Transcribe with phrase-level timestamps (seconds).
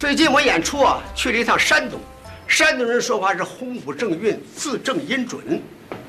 [0.00, 2.00] 最近我演出啊，去了一趟山东。
[2.48, 5.60] 山东人说话是洪武正韵，字正音准，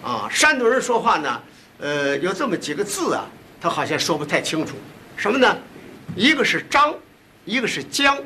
[0.02, 1.42] 啊，山东人说话呢，
[1.80, 3.28] 呃，有这么几个字啊，
[3.60, 4.78] 他好像说不太清楚。
[5.18, 5.58] 什么呢？
[6.16, 6.96] 一个是张，
[7.44, 8.18] 一个是姜，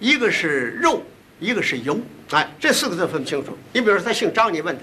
[0.00, 1.00] 一个是肉，
[1.38, 1.96] 一个是油。
[2.32, 3.56] 哎，这四个字分不清楚。
[3.72, 4.82] 你比如说他姓张，你问他，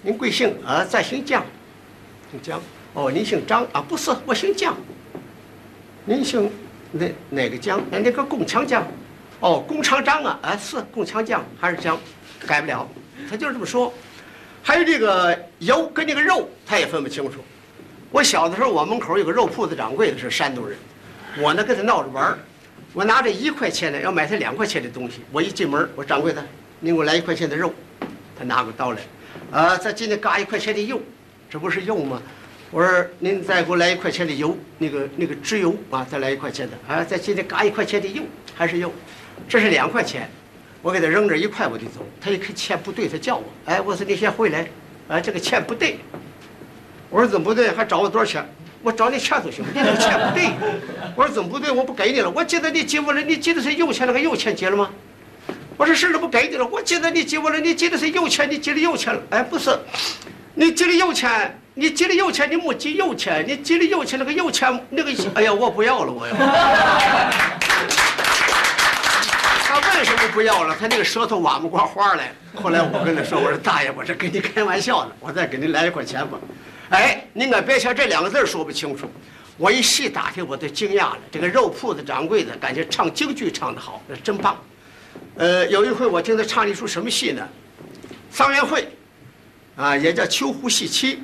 [0.00, 0.54] 您贵姓？
[0.64, 1.44] 啊，咱姓姜，
[2.30, 2.62] 姓姜。
[2.94, 3.82] 哦，您姓张啊？
[3.82, 4.76] 不是，我姓姜。
[6.04, 6.48] 您姓
[6.92, 7.80] 哪哪个姜？
[7.90, 8.86] 哎，那个宫墙姜。
[9.46, 11.96] 哦，弓长张啊，哎，是弓强将还是将，
[12.48, 12.84] 改不了，
[13.30, 13.94] 他就是这么说。
[14.60, 17.38] 还有这个油跟这个肉，他也分不清楚。
[18.10, 20.76] 我小的时候，我门口有个肉铺子掌柜的是山东人，
[21.38, 22.36] 我呢跟他闹着玩，
[22.92, 26.44] 我拿着一块钱的要买他两块钱的东西，我一进门，我掌柜的，
[26.80, 27.72] 您给我来一块钱的肉，
[28.36, 28.98] 他拿过刀来，
[29.52, 31.00] 啊，再今天嘎一块钱的油，
[31.48, 32.20] 这不是油吗？
[32.72, 38.24] 我说您再给我来一块钱的油，那个那个支油啊，再来一块钱的，啊，再今天嘎一块钱的油，
[38.56, 38.92] 还是油。
[39.48, 40.28] 这是两块钱，
[40.82, 42.04] 我给他扔这一块我就走。
[42.20, 44.66] 他一看钱不对，他叫我，哎，我说你先回来，
[45.08, 45.98] 哎，这个钱不对。
[47.08, 47.70] 我说怎么不对？
[47.70, 48.44] 还找我多少钱？
[48.82, 50.50] 我找你钱都行，你这个钱不对。
[51.14, 51.70] 我说怎么不对？
[51.70, 52.30] 我不给你了。
[52.30, 54.90] 我记得你记我了，你记得是有钱那个有钱结了吗？
[55.76, 56.66] 我说是了，不给你了。
[56.66, 59.20] 我记得你记我了，你记得是有钱，你记得有钱了。
[59.30, 59.70] 哎，不是，
[60.54, 66.34] 你记得有钱，你记得有钱，你没记有钱，你记得有钱那个有钱那个，哎呀，我不要了，我要。
[69.96, 70.76] 为什么不要了？
[70.78, 72.30] 他那个舌头挖不过花来。
[72.54, 76.38] 后来我跟他说：“我说大爷，我这跟你开玩笑呢，我再给您来一块钱吧。”
[76.90, 79.10] 哎，您可别瞧这两个字说不清楚。
[79.56, 81.18] 我一细打听，我都惊讶了。
[81.32, 84.62] 这个肉铺子掌柜的，感觉唱京剧唱得好，那真棒。
[85.36, 87.48] 呃，有一回我听他唱了一出什么戏呢？
[88.30, 88.86] 桑园会，
[89.76, 91.22] 啊，也叫秋胡戏妻。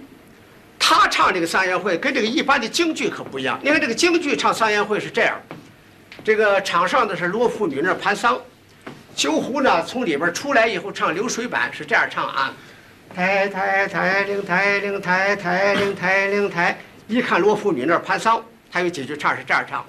[0.79, 3.61] 他唱这个桑园会跟这个一般的京剧可不一样。
[3.63, 5.39] 你看这个京剧唱桑园会是这样，
[6.25, 8.41] 这个场上的是罗妇女那盘桑。
[9.15, 12.53] 秋胡呢，从里边出来以后唱流水板是这样唱啊，
[13.15, 16.79] 抬抬抬灵抬灵抬抬灵抬灵抬。
[17.07, 19.85] 一看罗妇女那盘桑，他有几句唱是这样唱：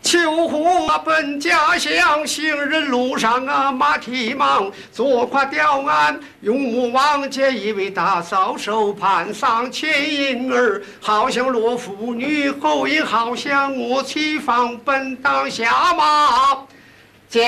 [0.00, 16.58] 秋胡啊奔家乡，行人路上啊马蹄忙，坐跨吊鞍，用木王见一位大嫂手盘桑，前引儿好像罗妇女，后引好像我妻房奔当下马。
[17.28, 17.44] 将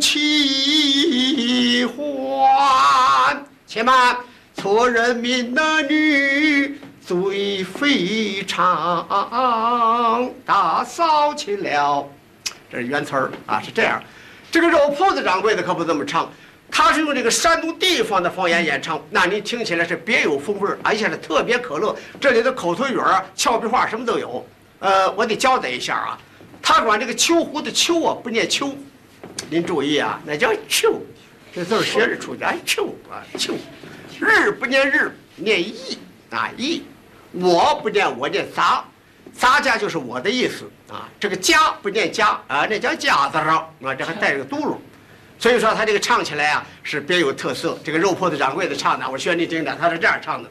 [0.00, 4.16] 其还，且慢，
[4.54, 9.04] 错人民男女罪非常，
[10.46, 12.08] 大嫂亲了。
[12.70, 14.00] 这是原词儿啊，是这样。
[14.52, 16.30] 这个肉铺子掌柜的可不这么唱，
[16.70, 21.96] 他是用这个山东地方的方言演唱，那你听起来是别有风味儿，而且是特别可乐。
[22.20, 24.46] 这里的口头语儿、俏皮话什么都有。
[24.78, 26.16] 呃，我得交代一下啊。
[26.72, 28.72] 他管这个秋胡的秋啊不念秋，
[29.48, 31.02] 您注意啊，那叫秋，
[31.52, 33.54] 这字写着出去，哎秋啊秋，
[34.20, 35.98] 日不念日，念义
[36.30, 36.84] 啊义，
[37.32, 38.84] 我不念我念杂，
[39.36, 44.76] 杂家就是我的意思啊，这个家不念家啊，那叫家字儿啊，这还带着个嘟噜，
[45.40, 47.76] 所以说他这个唱起来啊是别有特色。
[47.84, 50.48] 这个肉铺子掌柜的唱的，我学你听听，他是这样唱的。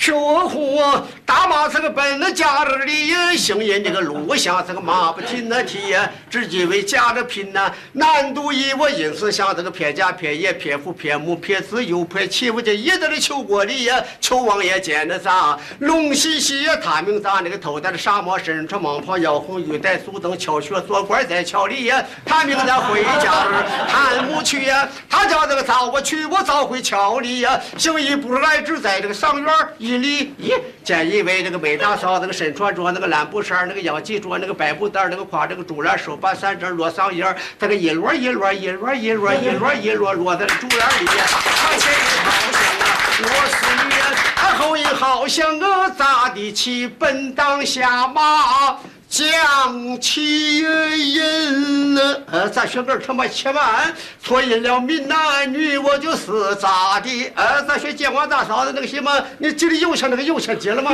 [0.00, 0.80] 秋胡
[1.26, 5.94] 大马这个奔那家里，行人这个路下这个马不停那蹄，
[6.30, 7.70] 只因为家着贫呐。
[7.92, 22.02] 难度一我因此想这个撇家撇爷撇父撇母撇子又撇欺负这一直的秋过里呀，秋王爷见那啥龙兮兮呀，他名咋那个头戴的沙帽，身穿蟒袍，腰红玉带足蹬，翘靴做官在桥里呀。
[22.24, 23.46] 他名叫回家
[23.86, 29.54] 探母去呀，他叫这个早我去我早回桥里呀，行一步来只在这个上院
[29.90, 37.24] 一里一见一位那个美大嫂，那个身穿着那个蓝布衫，那个腰系着那个白布袋，那个挎这个竹篮，手把三针罗桑叶
[37.58, 42.86] 他个一摞一摞一摞一摞一摞一摞摞在竹篮里，他前一好像啊，
[43.18, 44.04] 我是女人，
[44.36, 48.78] 他后一好像个咋地起本当下马。
[49.10, 53.92] 将其引了，呃，咱学个他妈千万，
[54.22, 57.32] 错引了民男女，我就是咋的？
[57.34, 60.92] 呃，咱学建光大嫂子那个什么，你记得有钱那个有钱结了吗？